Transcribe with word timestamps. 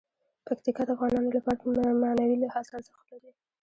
پکتیکا 0.47 0.81
د 0.85 0.89
افغانانو 0.95 1.33
لپاره 1.37 1.57
په 1.61 1.67
معنوي 2.03 2.37
لحاظ 2.43 2.67
ارزښت 2.77 3.05
لري. 3.13 3.31